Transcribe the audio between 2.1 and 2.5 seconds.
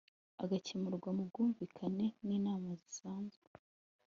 n